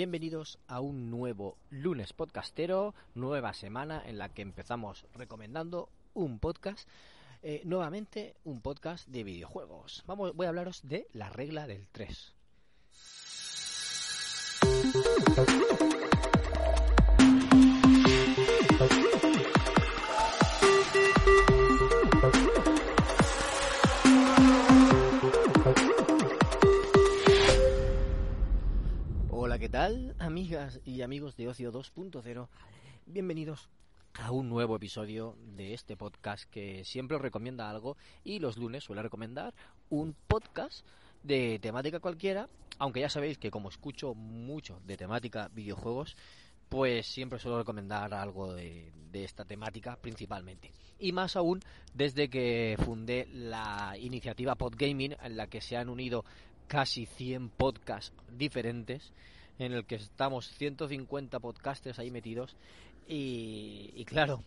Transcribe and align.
Bienvenidos 0.00 0.58
a 0.66 0.80
un 0.80 1.10
nuevo 1.10 1.58
lunes 1.68 2.14
podcastero, 2.14 2.94
nueva 3.14 3.52
semana 3.52 4.02
en 4.06 4.16
la 4.16 4.30
que 4.30 4.40
empezamos 4.40 5.04
recomendando 5.12 5.90
un 6.14 6.38
podcast, 6.38 6.88
eh, 7.42 7.60
nuevamente 7.66 8.34
un 8.44 8.62
podcast 8.62 9.06
de 9.08 9.24
videojuegos. 9.24 10.02
Vamos, 10.06 10.34
voy 10.34 10.46
a 10.46 10.48
hablaros 10.48 10.80
de 10.88 11.06
la 11.12 11.28
regla 11.28 11.66
del 11.66 11.86
3. 11.92 12.32
Amigas 30.18 30.78
y 30.84 31.00
amigos 31.00 31.38
de 31.38 31.48
Ocio 31.48 31.72
2.0? 31.72 32.48
Bienvenidos 33.06 33.70
a 34.12 34.30
un 34.30 34.50
nuevo 34.50 34.76
episodio 34.76 35.38
de 35.56 35.72
este 35.72 35.96
podcast 35.96 36.44
que 36.50 36.84
siempre 36.84 37.16
recomienda 37.16 37.70
algo 37.70 37.96
y 38.22 38.40
los 38.40 38.58
lunes 38.58 38.84
suele 38.84 39.00
recomendar 39.00 39.54
un 39.88 40.14
podcast 40.26 40.86
de 41.22 41.58
temática 41.60 41.98
cualquiera, 41.98 42.50
aunque 42.78 43.00
ya 43.00 43.08
sabéis 43.08 43.38
que 43.38 43.50
como 43.50 43.70
escucho 43.70 44.12
mucho 44.12 44.82
de 44.84 44.98
temática 44.98 45.48
videojuegos, 45.54 46.14
pues 46.68 47.06
siempre 47.06 47.38
suelo 47.38 47.56
recomendar 47.56 48.12
algo 48.12 48.52
de, 48.52 48.92
de, 49.10 49.24
esta 49.24 49.46
temática 49.46 49.96
principalmente. 49.96 50.72
Y 50.98 51.12
más 51.12 51.36
aún 51.36 51.60
desde 51.94 52.28
que 52.28 52.76
fundé 52.84 53.28
la 53.32 53.96
iniciativa 53.98 54.56
Podgaming, 54.56 55.16
en 55.22 55.36
la 55.38 55.46
que 55.46 55.62
se 55.62 55.78
han 55.78 55.88
unido 55.88 56.26
casi 56.68 57.06
100 57.06 57.48
podcasts 57.48 58.12
diferentes, 58.30 59.14
en 59.60 59.72
el 59.72 59.84
que 59.84 59.96
estamos 59.96 60.48
150 60.48 61.38
podcasters 61.38 61.98
ahí 61.98 62.10
metidos. 62.10 62.56
Y, 63.06 64.04
claro, 64.06 64.42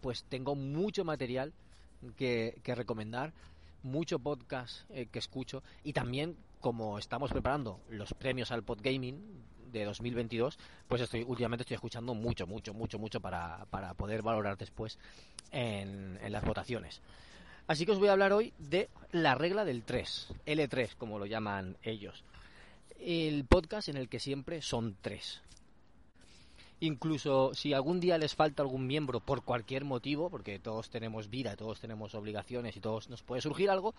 pues 0.00 0.24
tengo 0.24 0.54
mucho 0.54 1.04
material 1.04 1.52
que, 2.16 2.58
que 2.62 2.74
recomendar, 2.74 3.32
mucho 3.82 4.18
podcast 4.18 4.88
eh, 4.90 5.06
que 5.10 5.18
escucho 5.18 5.62
y 5.82 5.92
también 5.92 6.36
como 6.60 6.98
estamos 6.98 7.30
preparando 7.30 7.80
los 7.90 8.14
premios 8.14 8.50
al 8.50 8.62
Podgaming 8.62 9.20
de 9.72 9.84
2022, 9.84 10.58
pues 10.88 11.02
estoy 11.02 11.22
últimamente 11.26 11.62
estoy 11.62 11.74
escuchando 11.74 12.14
mucho, 12.14 12.46
mucho, 12.46 12.72
mucho, 12.72 12.98
mucho 12.98 13.20
para, 13.20 13.66
para 13.66 13.92
poder 13.92 14.22
valorar 14.22 14.56
después 14.56 14.98
en, 15.50 16.18
en, 16.22 16.32
las 16.32 16.44
votaciones. 16.44 17.02
Así 17.66 17.84
que 17.84 17.92
os 17.92 17.98
voy 17.98 18.08
a 18.08 18.12
hablar 18.12 18.32
hoy 18.32 18.54
de 18.58 18.88
la 19.10 19.34
regla 19.34 19.64
del 19.64 19.82
3, 19.82 20.28
L3 20.46 20.94
como 20.96 21.18
lo 21.18 21.26
llaman 21.26 21.76
ellos. 21.82 22.24
El 23.00 23.44
podcast 23.44 23.88
en 23.88 23.96
el 23.96 24.08
que 24.08 24.20
siempre 24.20 24.62
son 24.62 24.96
tres. 25.00 25.42
Incluso 26.80 27.54
si 27.54 27.72
algún 27.72 28.00
día 28.00 28.18
les 28.18 28.34
falta 28.34 28.62
algún 28.62 28.86
miembro 28.86 29.20
por 29.20 29.42
cualquier 29.42 29.84
motivo, 29.84 30.28
porque 30.28 30.58
todos 30.58 30.90
tenemos 30.90 31.30
vida, 31.30 31.56
todos 31.56 31.80
tenemos 31.80 32.14
obligaciones 32.14 32.76
y 32.76 32.80
todos 32.80 33.08
nos 33.08 33.22
puede 33.22 33.40
surgir 33.42 33.70
algo, 33.70 33.94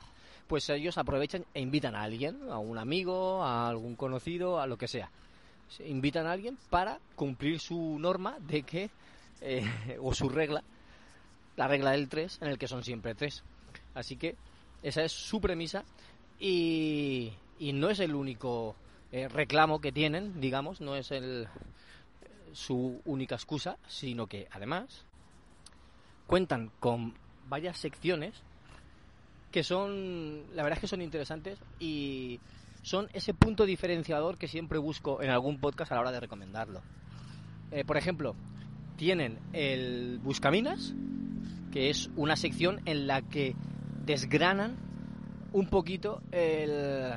pues 0.48 0.70
ellos 0.70 0.98
aprovechan 0.98 1.46
e 1.54 1.62
invitan 1.62 1.96
a 1.96 2.04
alguien, 2.04 2.50
a 2.50 2.60
un 2.60 2.78
amigo, 2.78 3.44
a 3.44 3.68
algún 3.68 3.96
conocido, 3.96 4.60
a 4.60 4.68
lo 4.68 4.78
que 4.78 4.88
sea 4.88 5.10
invitan 5.86 6.28
a 6.28 6.32
alguien 6.32 6.58
para 6.70 7.00
cumplir 7.16 7.60
su 7.60 7.98
norma 8.00 8.38
de 8.40 8.64
que, 8.64 8.90
eh, 9.42 9.66
o 10.02 10.14
su 10.14 10.30
regla, 10.30 10.64
la 11.56 11.68
regla 11.68 11.92
del 11.92 12.10
3, 12.10 12.40
en 12.42 12.48
el 12.50 12.58
que 12.58 12.68
son 12.68 12.84
siempre 12.84 13.16
tres. 13.16 13.44
Así 13.94 14.18
que 14.18 14.36
esa 14.84 15.04
es 15.04 15.12
su 15.12 15.40
premisa 15.40 15.84
y, 16.40 17.32
y 17.60 17.74
no 17.74 17.90
es 17.90 18.00
el 18.00 18.14
único 18.14 18.76
eh, 19.16 19.30
reclamo 19.30 19.80
que 19.80 19.94
tienen, 19.94 20.42
digamos, 20.42 20.82
no 20.82 20.98
es 20.98 21.10
el, 21.12 21.48
su 22.52 23.02
única 23.06 23.36
excusa, 23.36 23.78
sino 23.88 24.28
que 24.28 24.50
además 24.52 25.06
cuentan 26.28 26.70
con 26.82 27.14
varias 27.48 27.78
secciones 27.78 28.36
que 29.54 29.64
son, 29.64 30.44
la 30.54 30.64
verdad 30.64 30.80
es 30.80 30.82
que 30.82 30.88
son 30.90 31.02
interesantes 31.02 31.58
y 31.80 32.42
son 32.82 33.08
ese 33.14 33.34
punto 33.34 33.66
diferenciador 33.66 34.38
que 34.38 34.50
siempre 34.50 34.80
busco 34.80 35.22
en 35.22 35.30
algún 35.30 35.62
podcast 35.62 35.94
a 35.94 35.96
la 35.96 36.02
hora 36.02 36.12
de 36.12 36.20
recomendarlo. 36.20 36.82
Eh, 37.72 37.86
por 37.86 37.96
ejemplo, 37.96 38.36
tienen 38.98 39.40
el 39.54 40.20
Buscaminas, 40.22 40.94
que 41.72 41.90
es 41.90 42.10
una 42.18 42.36
sección 42.36 42.82
en 42.84 43.08
la 43.08 43.22
que 43.22 43.56
desgranan 44.04 44.76
un 45.54 45.68
poquito 45.68 46.22
el, 46.34 47.14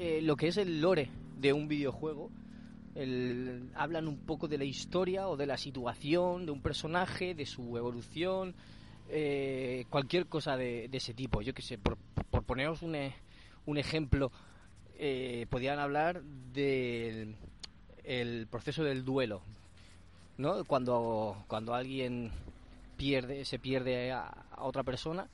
eh, 0.00 0.20
lo 0.22 0.36
que 0.36 0.46
es 0.46 0.56
el 0.56 0.80
lore 0.80 1.10
de 1.40 1.52
un 1.52 1.66
videojuego. 1.66 2.30
El, 2.94 3.68
hablan 3.74 4.06
un 4.06 4.18
poco 4.18 4.46
de 4.46 4.56
la 4.56 4.62
historia 4.62 5.26
o 5.26 5.36
de 5.36 5.44
la 5.44 5.56
situación 5.56 6.46
de 6.46 6.52
un 6.52 6.62
personaje, 6.62 7.34
de 7.34 7.44
su 7.44 7.76
evolución, 7.76 8.54
eh, 9.08 9.86
cualquier 9.90 10.26
cosa 10.26 10.56
de, 10.56 10.88
ese 10.92 11.14
tipo. 11.14 11.42
Yo 11.42 11.52
que 11.52 11.62
sé, 11.62 11.78
por, 11.78 11.96
por 12.30 12.44
poneros 12.44 12.82
un, 12.82 12.96
un 13.66 13.76
ejemplo, 13.76 14.30
eh, 14.98 15.46
podían 15.50 15.80
hablar 15.80 16.22
del 16.22 17.34
el 18.04 18.46
proceso 18.46 18.84
del 18.84 19.04
duelo, 19.04 19.42
¿no? 20.36 20.64
Cuando, 20.64 21.42
cuando 21.48 21.74
alguien 21.74 22.30
pierde, 22.96 23.44
se 23.44 23.58
pierde 23.58 24.12
a, 24.12 24.28
a 24.28 24.62
otra 24.62 24.84
persona, 24.84 25.26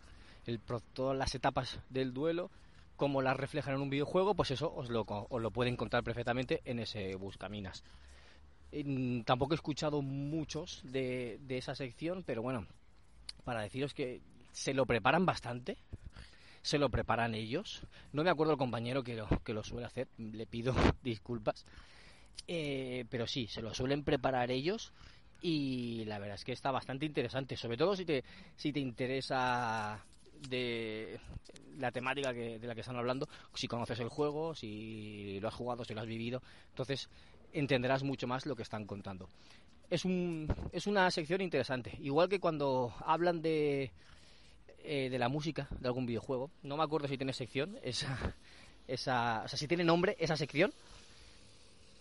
el, 0.47 0.59
todas 0.95 1.17
las 1.19 1.35
etapas 1.35 1.79
del 1.91 2.15
duelo, 2.15 2.51
cómo 2.97 3.23
las 3.23 3.37
reflejan 3.37 3.75
en 3.75 3.81
un 3.81 3.91
videojuego, 3.91 4.35
pues 4.35 4.51
eso 4.51 4.73
os 4.75 4.91
lo, 4.91 5.05
os 5.09 5.43
lo 5.43 5.51
pueden 5.51 5.77
contar 5.77 6.03
perfectamente 6.03 6.61
en 6.65 6.79
ese 6.79 7.15
Buscaminas. 7.17 7.85
Tampoco 9.25 9.55
he 9.55 9.57
escuchado 9.57 10.03
muchos 10.03 10.83
de, 10.85 11.39
de 11.43 11.59
esa 11.59 11.75
sección, 11.75 12.25
pero 12.25 12.43
bueno, 12.43 12.67
para 13.45 13.63
deciros 13.63 13.95
que 13.95 14.21
se 14.53 14.75
lo 14.75 14.87
preparan 14.87 15.27
bastante, 15.27 15.77
se 16.63 16.79
lo 16.79 16.89
preparan 16.89 17.35
ellos. 17.35 17.87
No 18.13 18.25
me 18.25 18.31
acuerdo 18.31 18.53
el 18.53 18.59
compañero 18.59 19.05
que 19.05 19.15
lo, 19.15 19.29
que 19.45 19.53
lo 19.53 19.63
suele 19.63 19.87
hacer, 19.87 20.09
le 20.19 20.47
pido 20.47 20.75
disculpas. 21.03 21.65
Eh, 22.49 23.05
pero 23.11 23.27
sí, 23.27 23.47
se 23.47 23.63
lo 23.63 23.75
suelen 23.75 24.03
preparar 24.03 24.51
ellos 24.51 24.93
y 25.41 26.05
la 26.07 26.19
verdad 26.19 26.37
es 26.37 26.45
que 26.45 26.53
está 26.53 26.71
bastante 26.71 27.07
interesante, 27.07 27.57
sobre 27.57 27.77
todo 27.77 27.95
si 27.95 28.05
te, 28.05 28.25
si 28.57 28.73
te 28.73 28.81
interesa 28.81 30.05
de 30.49 31.19
la 31.79 31.91
temática 31.91 32.33
que, 32.33 32.59
de 32.59 32.67
la 32.67 32.75
que 32.75 32.81
están 32.81 32.97
hablando, 32.97 33.29
si 33.55 33.67
conoces 33.67 33.99
el 34.01 34.09
juego, 34.09 34.55
si 34.55 35.39
lo 35.41 35.49
has 35.49 35.55
jugado, 35.55 35.85
si 35.85 35.95
lo 35.95 36.01
has 36.01 36.07
vivido, 36.07 36.43
entonces 36.71 37.09
entenderás 37.53 38.03
mucho 38.03 38.27
más 38.27 38.47
lo 38.47 38.57
que 38.57 38.63
están 38.63 38.87
contando. 38.87 39.29
Es, 39.91 40.05
un, 40.05 40.53
es 40.73 40.87
una 40.87 41.11
sección 41.11 41.41
interesante, 41.41 41.97
igual 42.01 42.29
que 42.29 42.41
cuando 42.41 42.93
hablan 43.05 43.43
de, 43.43 43.93
eh, 44.83 45.09
de 45.09 45.19
la 45.19 45.29
música 45.29 45.69
de 45.81 45.89
algún 45.89 46.07
videojuego. 46.07 46.51
No 46.63 46.77
me 46.77 46.83
acuerdo 46.83 47.09
si 47.09 47.17
tiene 47.17 47.33
sección, 47.33 47.79
esa, 47.83 48.35
esa, 48.87 49.43
o 49.45 49.49
sea, 49.49 49.59
si 49.59 49.69
tiene 49.69 49.85
nombre 49.85 50.17
esa 50.19 50.37
sección, 50.37 50.73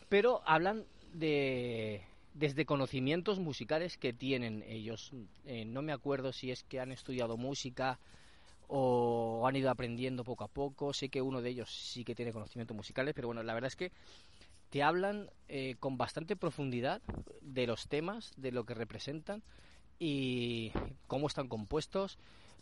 pero 0.09 0.41
hablan 0.45 0.83
de 1.13 2.03
desde 2.33 2.65
conocimientos 2.65 3.39
musicales 3.39 3.97
que 3.97 4.11
tienen 4.11 4.63
ellos. 4.67 5.11
Eh, 5.45 5.65
no 5.65 5.81
me 5.81 5.94
acuerdo 5.94 6.33
si 6.33 6.51
es 6.51 6.63
que 6.63 6.79
han 6.79 6.91
estudiado 6.91 7.38
música 7.38 8.00
o 8.68 9.46
han 9.47 9.56
ido 9.56 9.69
aprendiendo 9.69 10.24
poco 10.24 10.44
a 10.44 10.47
poco. 10.47 10.94
Sé 10.94 11.09
que 11.09 11.22
uno 11.22 11.41
de 11.41 11.50
ellos 11.50 11.69
sí 11.69 12.03
que 12.03 12.16
tiene 12.16 12.34
conocimientos 12.34 12.75
musicales, 12.75 13.13
pero 13.13 13.28
bueno, 13.28 13.44
la 13.44 13.53
verdad 13.53 13.68
es 13.68 13.75
que 13.75 13.91
te 14.69 14.81
hablan 14.81 15.29
eh, 15.47 15.75
con 15.79 15.97
bastante 15.97 16.35
profundidad 16.35 17.01
de 17.41 17.68
los 17.68 17.88
temas, 17.88 18.31
de 18.38 18.51
lo 18.51 18.66
que 18.66 18.74
representan 18.74 19.44
y 20.00 20.72
cómo 21.07 21.28
están 21.28 21.47
compuestos 21.47 22.18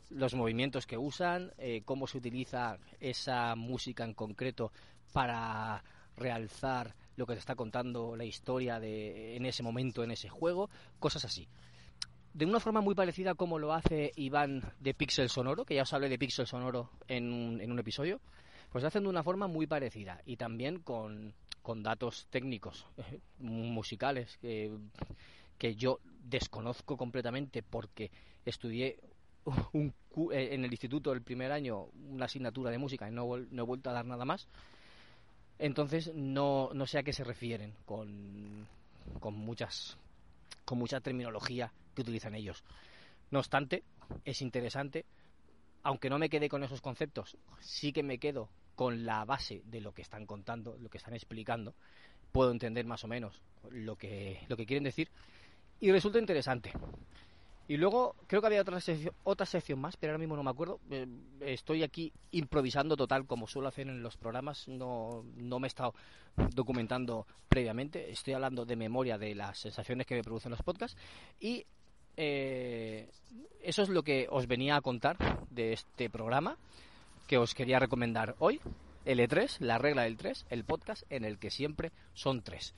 los 0.09 0.35
movimientos 0.35 0.85
que 0.85 0.97
usan, 0.97 1.53
eh, 1.57 1.83
cómo 1.85 2.05
se 2.05 2.17
utiliza 2.17 2.77
esa 2.99 3.55
música 3.55 4.03
en 4.03 4.13
concreto 4.13 4.71
para 5.13 5.83
realzar 6.17 6.95
lo 7.15 7.25
que 7.25 7.33
te 7.33 7.39
está 7.39 7.55
contando 7.55 8.15
la 8.15 8.25
historia 8.25 8.79
de 8.79 9.35
en 9.35 9.45
ese 9.45 9.63
momento, 9.63 10.03
en 10.03 10.11
ese 10.11 10.29
juego, 10.29 10.69
cosas 10.99 11.25
así. 11.25 11.47
De 12.33 12.45
una 12.45 12.59
forma 12.59 12.81
muy 12.81 12.95
parecida 12.95 13.35
como 13.35 13.59
lo 13.59 13.73
hace 13.73 14.11
Iván 14.15 14.63
de 14.79 14.93
Pixel 14.93 15.29
Sonoro, 15.29 15.65
que 15.65 15.75
ya 15.75 15.83
os 15.83 15.93
hablé 15.93 16.09
de 16.09 16.17
Pixel 16.17 16.47
Sonoro 16.47 16.89
en 17.07 17.31
un, 17.31 17.61
en 17.61 17.71
un 17.71 17.79
episodio, 17.79 18.21
pues 18.71 18.83
lo 18.83 18.87
hacen 18.87 19.03
de 19.03 19.09
una 19.09 19.23
forma 19.23 19.47
muy 19.47 19.67
parecida 19.67 20.21
y 20.25 20.37
también 20.37 20.79
con, 20.79 21.33
con 21.61 21.83
datos 21.83 22.27
técnicos, 22.29 22.85
eh, 22.97 23.19
musicales, 23.39 24.37
que, 24.37 24.71
que 25.57 25.75
yo 25.75 25.99
desconozco 26.23 26.97
completamente 26.97 27.63
porque 27.63 28.11
estudié 28.45 28.97
un, 29.73 29.93
en 30.31 30.65
el 30.65 30.71
instituto 30.71 31.11
el 31.11 31.21
primer 31.21 31.51
año 31.51 31.87
una 32.09 32.25
asignatura 32.25 32.71
de 32.71 32.77
música 32.77 33.07
y 33.07 33.11
no, 33.11 33.37
no 33.37 33.63
he 33.63 33.65
vuelto 33.65 33.89
a 33.89 33.93
dar 33.93 34.05
nada 34.05 34.25
más. 34.25 34.47
Entonces 35.59 36.11
no, 36.15 36.71
no 36.73 36.87
sé 36.87 36.97
a 36.97 37.03
qué 37.03 37.13
se 37.13 37.23
refieren 37.23 37.73
con, 37.85 38.67
con, 39.19 39.35
muchas, 39.35 39.97
con 40.71 40.79
mucha 40.79 41.01
terminología 41.01 41.73
que 41.93 42.01
utilizan 42.01 42.33
ellos. 42.33 42.63
No 43.29 43.39
obstante, 43.39 43.83
es 44.23 44.41
interesante, 44.41 45.05
aunque 45.83 46.09
no 46.09 46.17
me 46.17 46.29
quede 46.29 46.47
con 46.47 46.63
esos 46.63 46.79
conceptos, 46.79 47.35
sí 47.59 47.91
que 47.91 48.03
me 48.03 48.19
quedo 48.19 48.47
con 48.75 49.05
la 49.05 49.25
base 49.25 49.63
de 49.65 49.81
lo 49.81 49.93
que 49.93 50.01
están 50.01 50.25
contando, 50.25 50.77
lo 50.77 50.89
que 50.89 50.97
están 50.97 51.13
explicando, 51.13 51.75
puedo 52.31 52.51
entender 52.51 52.85
más 52.85 53.03
o 53.03 53.09
menos 53.09 53.41
lo 53.69 53.97
que, 53.97 54.45
lo 54.47 54.55
que 54.55 54.65
quieren 54.65 54.85
decir 54.85 55.09
y 55.81 55.91
resulta 55.91 56.19
interesante. 56.19 56.71
Y 57.71 57.77
luego 57.77 58.17
creo 58.27 58.41
que 58.41 58.47
había 58.47 58.59
otra 58.59 58.81
sección, 58.81 59.15
otra 59.23 59.45
sección 59.45 59.79
más, 59.79 59.95
pero 59.95 60.11
ahora 60.11 60.19
mismo 60.19 60.35
no 60.35 60.43
me 60.43 60.49
acuerdo. 60.49 60.81
Eh, 60.89 61.07
estoy 61.39 61.83
aquí 61.83 62.11
improvisando 62.31 62.97
total, 62.97 63.25
como 63.25 63.47
suelo 63.47 63.69
hacer 63.69 63.87
en 63.87 64.03
los 64.03 64.17
programas. 64.17 64.67
No, 64.67 65.23
no 65.37 65.57
me 65.57 65.67
he 65.67 65.69
estado 65.69 65.93
documentando 66.53 67.25
previamente. 67.47 68.11
Estoy 68.11 68.33
hablando 68.33 68.65
de 68.65 68.75
memoria 68.75 69.17
de 69.17 69.35
las 69.35 69.57
sensaciones 69.57 70.05
que 70.05 70.15
me 70.15 70.21
producen 70.21 70.51
los 70.51 70.61
podcasts. 70.61 70.97
Y 71.39 71.65
eh, 72.17 73.09
eso 73.63 73.83
es 73.83 73.87
lo 73.87 74.03
que 74.03 74.27
os 74.29 74.47
venía 74.47 74.75
a 74.75 74.81
contar 74.81 75.47
de 75.49 75.71
este 75.71 76.09
programa 76.09 76.57
que 77.25 77.37
os 77.37 77.55
quería 77.55 77.79
recomendar 77.79 78.35
hoy. 78.39 78.59
L3, 79.05 79.61
la 79.61 79.77
regla 79.77 80.01
del 80.01 80.17
3, 80.17 80.47
el 80.49 80.65
podcast 80.65 81.03
en 81.09 81.23
el 81.23 81.39
que 81.39 81.49
siempre 81.49 81.93
son 82.15 82.41
tres. 82.41 82.75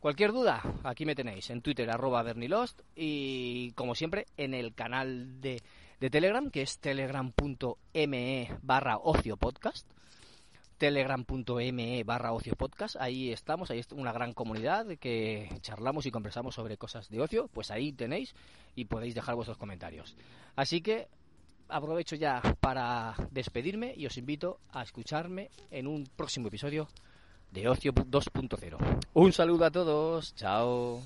Cualquier 0.00 0.32
duda, 0.32 0.62
aquí 0.84 1.04
me 1.04 1.14
tenéis 1.14 1.50
en 1.50 1.62
Twitter, 1.62 1.90
arroba 1.90 2.22
Bernilost, 2.22 2.80
y 2.94 3.72
como 3.72 3.94
siempre 3.94 4.26
en 4.36 4.54
el 4.54 4.74
canal 4.74 5.40
de, 5.40 5.62
de 6.00 6.10
Telegram, 6.10 6.50
que 6.50 6.62
es 6.62 6.78
telegram.me 6.78 8.58
barra 8.62 8.98
ocio 8.98 9.36
podcast 9.36 9.88
telegram.me 10.78 12.04
barra 12.04 12.32
ocio 12.32 12.54
podcast. 12.54 12.96
Ahí 12.96 13.32
estamos, 13.32 13.70
ahí 13.70 13.78
es 13.78 13.90
una 13.92 14.12
gran 14.12 14.32
comunidad 14.32 14.86
que 14.98 15.48
charlamos 15.60 16.06
y 16.06 16.10
conversamos 16.10 16.54
sobre 16.54 16.76
cosas 16.76 17.08
de 17.08 17.20
ocio. 17.20 17.48
Pues 17.48 17.70
ahí 17.70 17.92
tenéis 17.92 18.34
y 18.74 18.84
podéis 18.84 19.14
dejar 19.14 19.34
vuestros 19.34 19.58
comentarios. 19.58 20.16
Así 20.54 20.80
que 20.80 21.08
aprovecho 21.68 22.16
ya 22.16 22.42
para 22.60 23.14
despedirme 23.30 23.94
y 23.96 24.06
os 24.06 24.16
invito 24.18 24.60
a 24.70 24.82
escucharme 24.82 25.50
en 25.70 25.86
un 25.86 26.06
próximo 26.16 26.48
episodio 26.48 26.88
de 27.56 27.68
Ocio 27.68 27.92
2.0. 27.92 28.76
Un 29.14 29.32
saludo 29.32 29.64
a 29.64 29.70
todos, 29.70 30.34
chao. 30.34 31.02